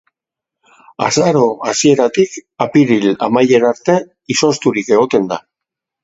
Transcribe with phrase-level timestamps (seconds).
[1.07, 1.41] Azaro
[1.71, 3.99] hasieratik apiril amaiera arte
[4.37, 5.39] izozturik egoten da.